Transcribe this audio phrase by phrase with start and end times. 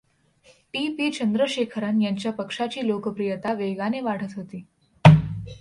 [0.73, 0.87] T.
[0.87, 1.11] P.
[1.11, 4.65] Chandrasekharan यांच्या पक्षाची लोकप्रियता वेगाने वाढत होती.